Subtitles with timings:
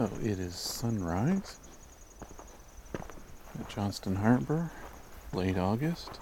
[0.00, 1.58] So it is sunrise
[2.94, 4.70] at Johnston Harbor,
[5.34, 6.18] late August.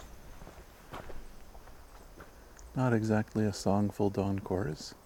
[2.75, 4.97] Not exactly a songful dawn chorus.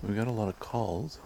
[0.00, 1.18] So we got a lot of calls.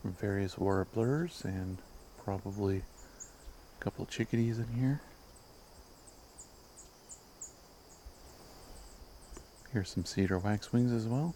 [0.00, 1.76] From various warblers and
[2.24, 5.00] probably a couple chickadees in here.
[9.72, 11.34] Here's some cedar waxwings as well.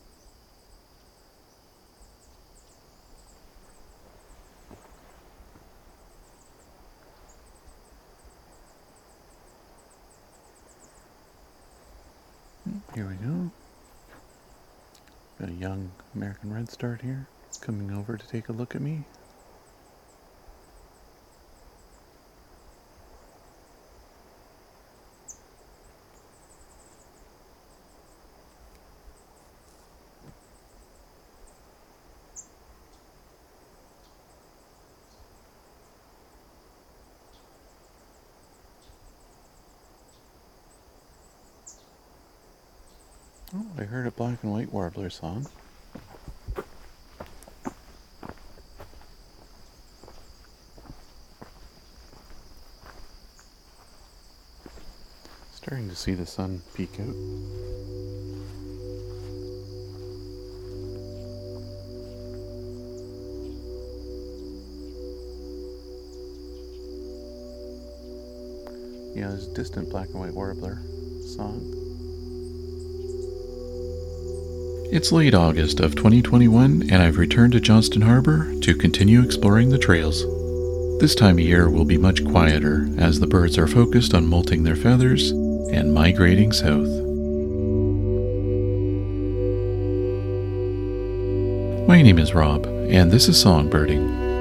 [12.94, 13.50] Here we go.
[15.40, 17.26] Got a young American redstart here
[17.60, 19.04] coming over to take a look at me.
[43.54, 45.46] Oh, I heard a black and white warbler song.
[55.52, 57.14] Starting to see the sun peek out.
[69.14, 70.78] Yeah, there's a distant black and white warbler
[71.36, 71.81] song.
[74.92, 79.78] It's late August of 2021, and I've returned to Johnston Harbor to continue exploring the
[79.78, 80.20] trails.
[81.00, 84.64] This time of year will be much quieter as the birds are focused on molting
[84.64, 86.90] their feathers and migrating south.
[91.88, 94.31] My name is Rob, and this is Songbirding.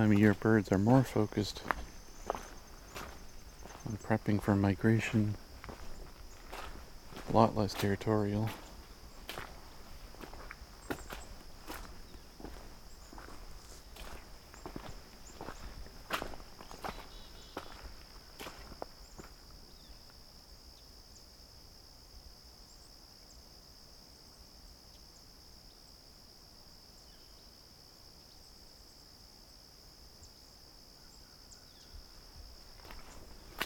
[0.00, 1.60] Time of year, birds are more focused
[3.86, 5.36] on prepping for migration,
[7.28, 8.48] a lot less territorial.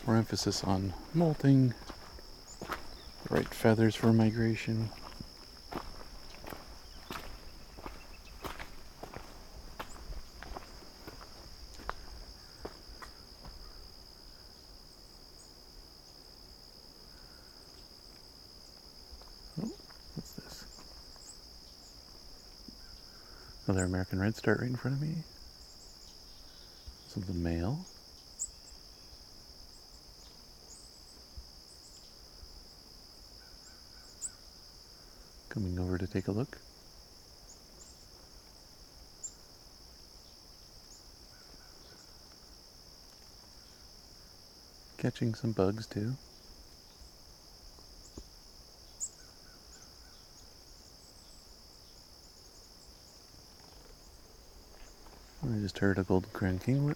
[0.07, 1.73] More emphasis on molting,
[2.61, 4.91] the right feathers for migration.
[19.63, 19.71] Oh,
[20.15, 20.65] what's this?
[23.67, 25.15] Another American redstart right in front of me.
[27.17, 27.87] A male.
[35.49, 36.59] Coming over to take a look.
[44.99, 46.15] Catching some bugs too.
[55.45, 56.94] I just heard a golden crown.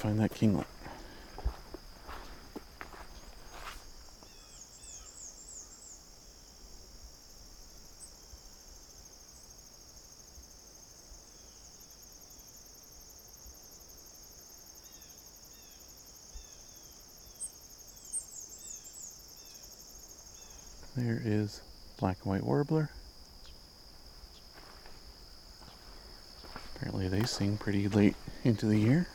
[0.00, 0.64] find that kinglet.
[20.96, 21.60] There is
[21.98, 22.88] black and white warbler.
[26.74, 29.06] Apparently they sing pretty late into the year.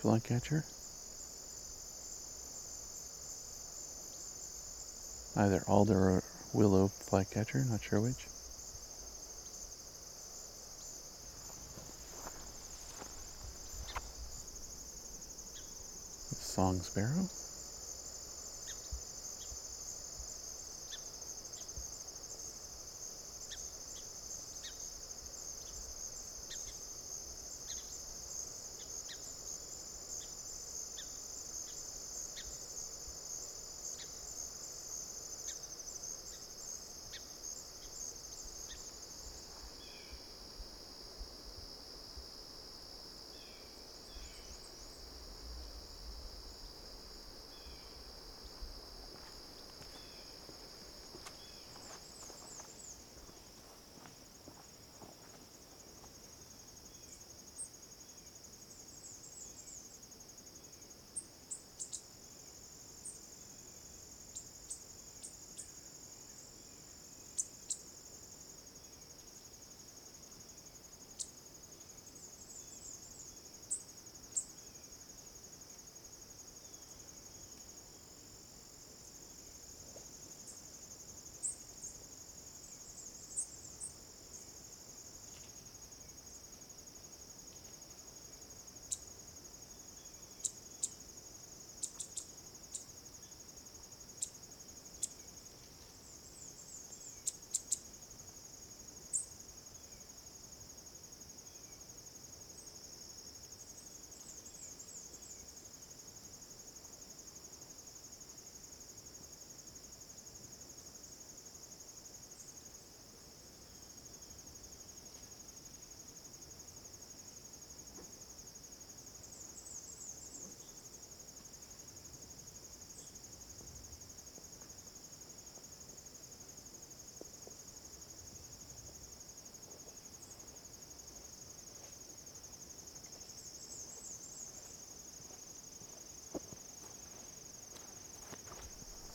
[0.00, 0.64] Flycatcher.
[5.36, 6.22] Either alder or
[6.54, 8.26] willow flycatcher, not sure which.
[16.34, 17.28] Song sparrow.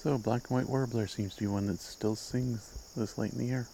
[0.05, 3.39] So, black and white warbler seems to be one that still sings this late in
[3.39, 3.65] the year.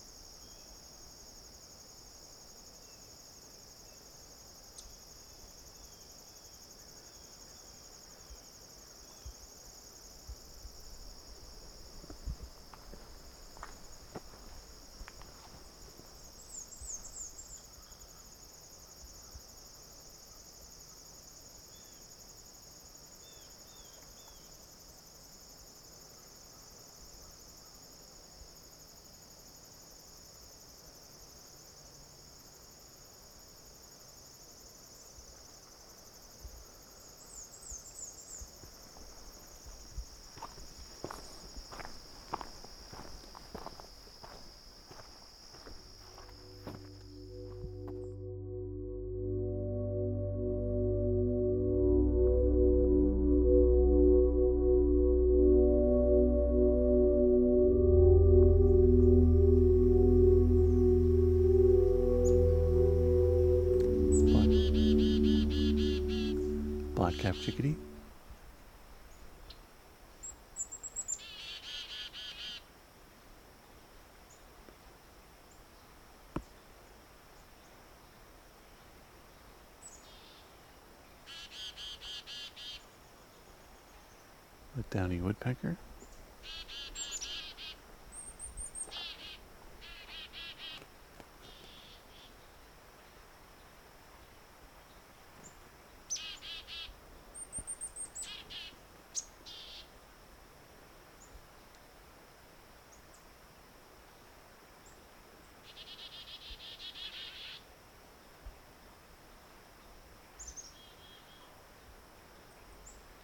[84.92, 85.78] Downy woodpecker.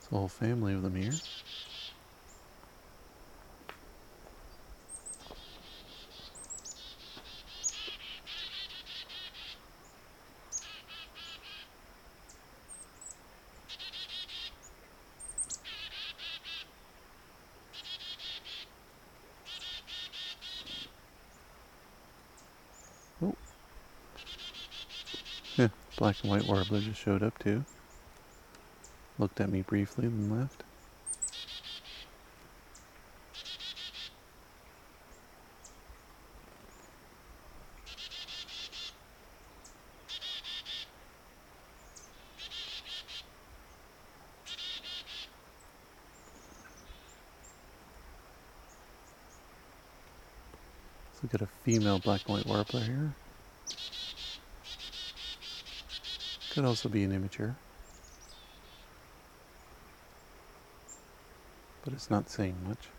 [0.07, 1.11] It's a whole family of them here.
[23.21, 23.35] Oh.
[25.97, 27.65] black and white warbler just showed up too.
[29.19, 30.63] Looked at me briefly and left.
[51.09, 53.15] Let's look at a female black and white warbler here.
[56.51, 57.55] Could also be an immature.
[61.87, 62.89] But it's not saying much.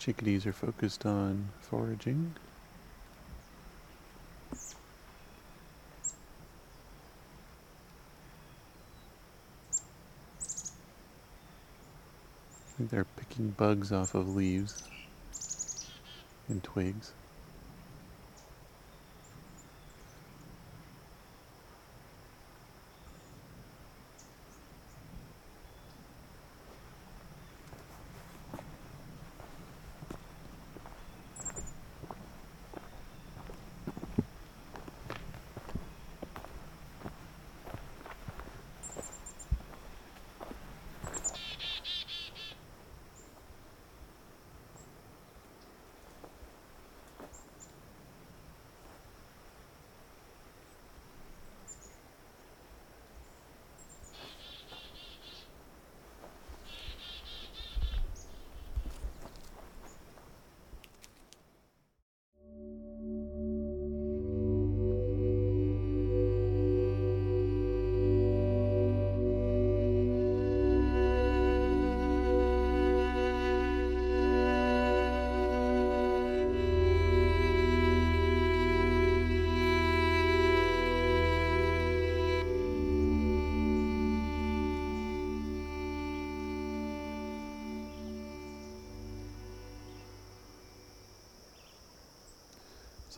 [0.00, 2.34] Chickadees are focused on foraging.
[12.78, 14.82] They're picking bugs off of leaves
[16.48, 17.12] and twigs.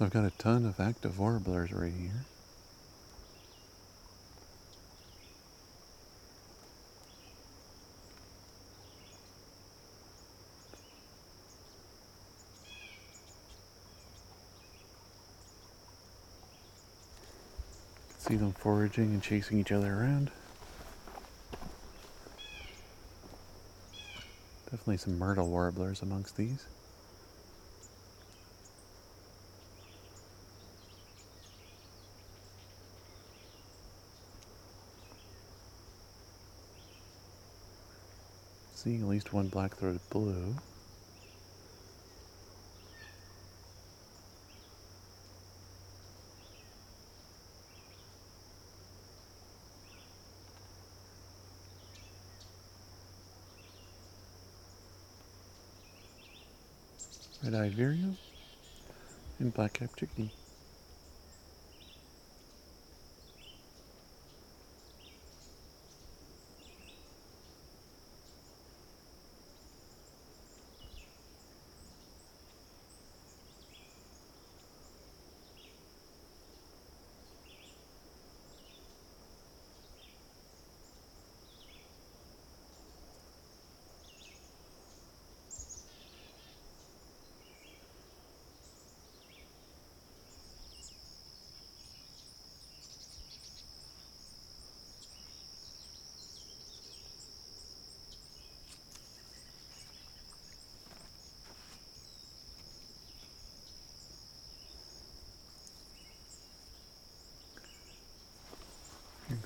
[0.02, 2.24] So I've got a ton of active warblers right here.
[18.18, 20.32] See them foraging and chasing each other around.
[24.64, 26.66] Definitely some myrtle warblers amongst these.
[38.82, 40.56] Seeing at least one black-throated blue.
[57.44, 58.16] Red-eyed vireo
[59.38, 60.30] and black-capped chickadee.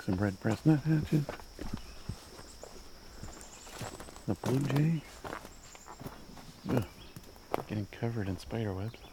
[0.07, 1.25] Some red breast nuthatches.
[4.25, 5.01] The blue jay.
[6.69, 6.85] Ugh,
[7.67, 9.06] getting covered in spider webs.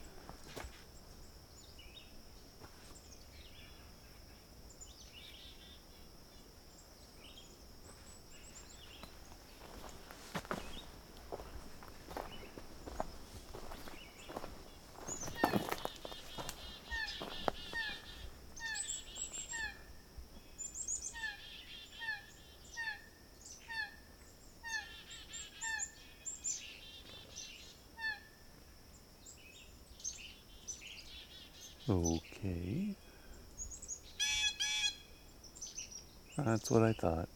[36.75, 37.29] What I thought.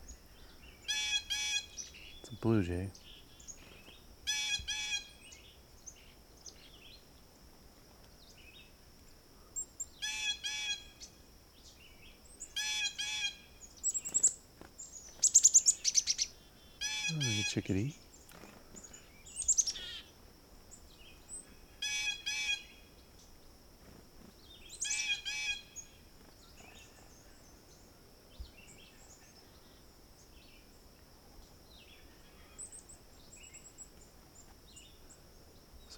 [2.21, 2.91] It's a blue jay.
[17.11, 17.95] Oh, a chickadee.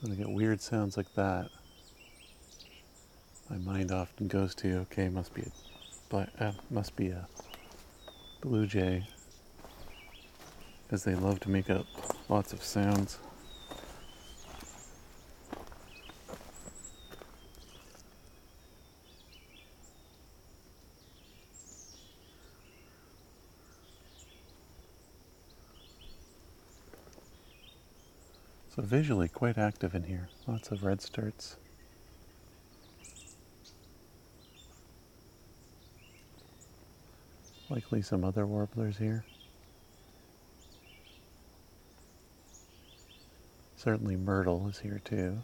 [0.01, 1.49] So when I get weird sounds like that,
[3.49, 5.43] my mind often goes to, okay, must be
[6.12, 7.26] a, uh, must be a
[8.43, 9.07] blue jay,
[10.90, 11.87] as they love to make up
[12.29, 13.19] lots of sounds.
[28.81, 30.31] So visually quite active in here.
[30.47, 31.57] Lots of red redstarts.
[37.69, 39.27] Likely some other warblers here.
[43.76, 45.41] Certainly myrtle is here too.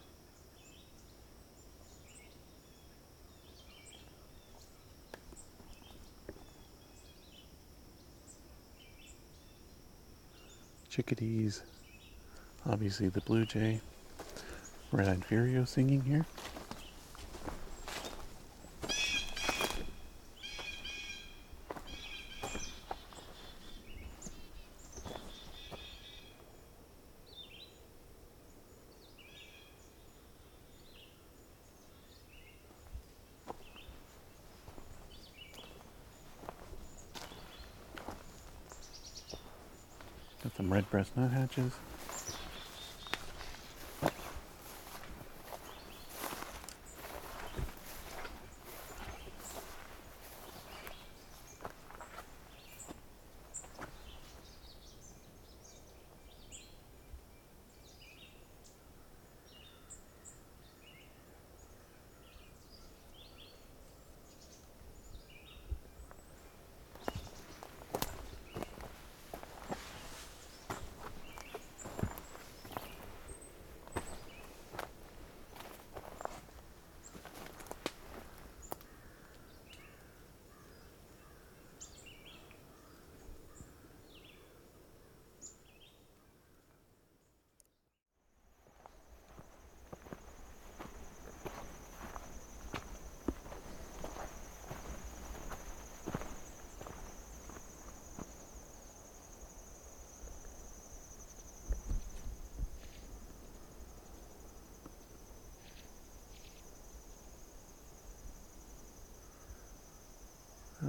[10.89, 11.63] Chickadees.
[12.69, 13.81] Obviously the blue jay.
[14.91, 16.27] Red-eyed vireo singing here.
[40.43, 41.73] Got some red breast nuthatches.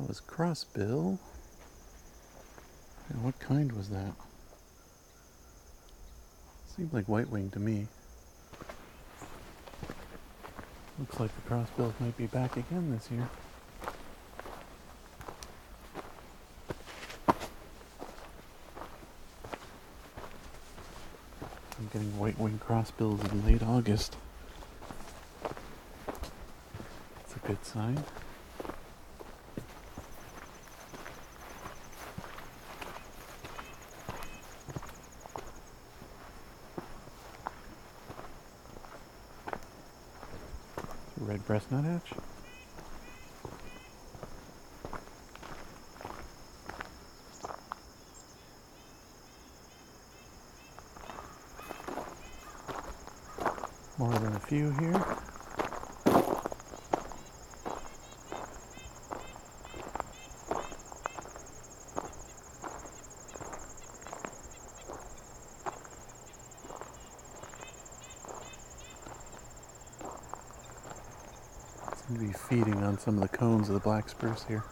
[0.08, 1.20] Was crossbill.
[3.10, 4.14] And what kind was that?
[6.76, 7.88] Seemed like white wing to me.
[10.98, 13.28] Looks like the crossbills might be back again this year.
[21.78, 24.16] I'm getting white wing crossbills in late August.
[27.26, 28.04] It's a good sign.
[41.20, 42.12] Red breast nuthatch.
[53.98, 55.06] More than a few here.
[72.08, 74.64] Seem to be feeding on some of the cones of the black spruce here.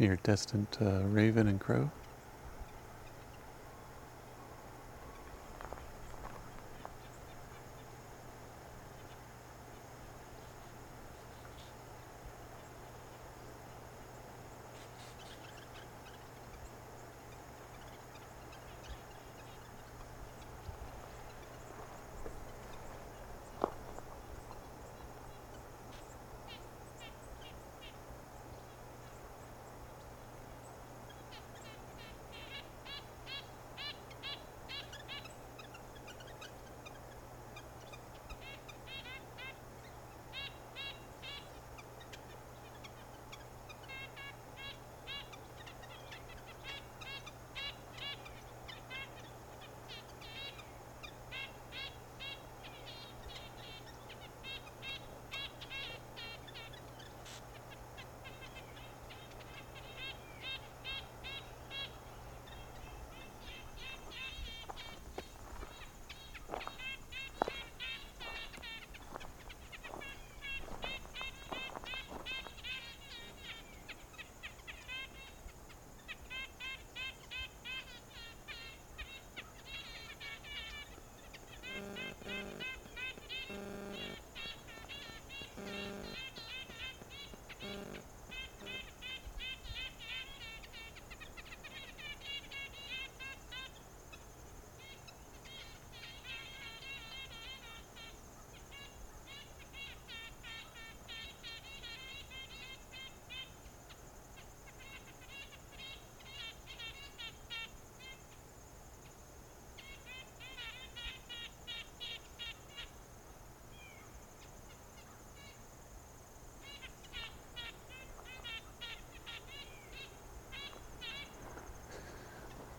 [0.00, 1.90] Hear distant uh, raven and crow.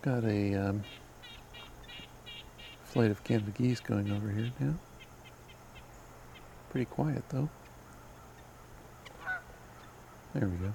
[0.01, 0.83] Got a um,
[2.83, 4.73] flight of Canada geese going over here now.
[6.71, 7.49] Pretty quiet though.
[10.33, 10.73] There we go.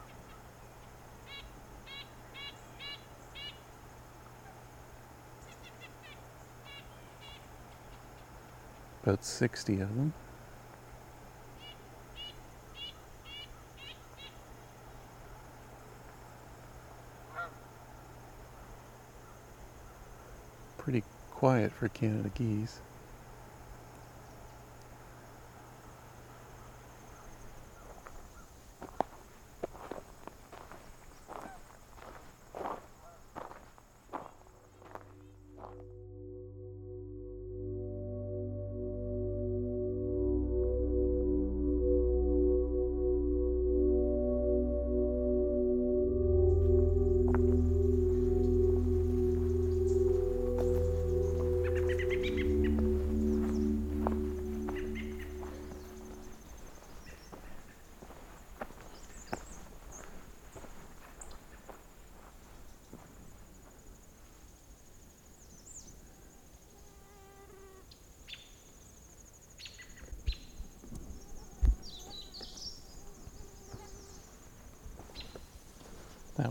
[9.03, 10.13] About 60 of them.
[20.77, 21.03] Pretty
[21.37, 22.81] quiet for Canada geese.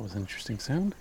[0.06, 0.94] Was an interesting sound.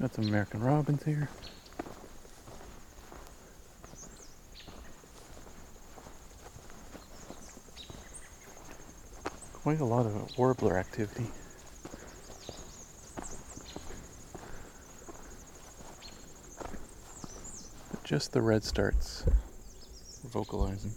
[0.00, 1.28] Got some American robins here.
[9.52, 11.26] Quite a lot of warbler activity.
[18.10, 19.22] Just the redstarts
[20.24, 20.90] vocalizing.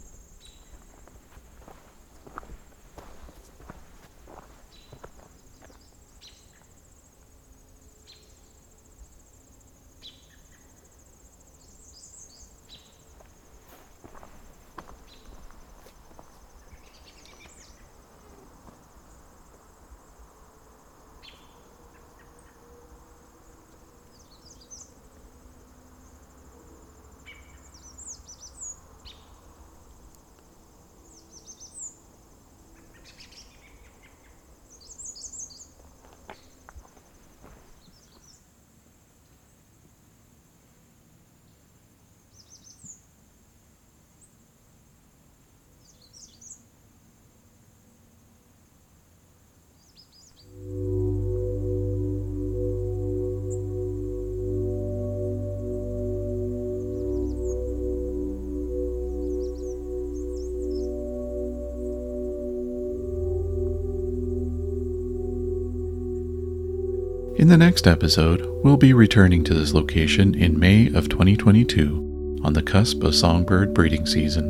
[67.53, 72.63] The next episode, we'll be returning to this location in May of 2022 on the
[72.63, 74.45] cusp of songbird breeding season.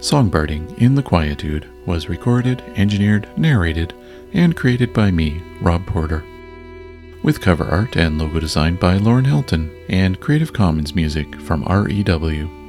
[0.00, 3.94] Songbirding in the Quietude was recorded, engineered, narrated,
[4.34, 6.22] and created by me, Rob Porter.
[7.22, 12.59] With cover art and logo design by Lauren Hilton and Creative Commons music from REW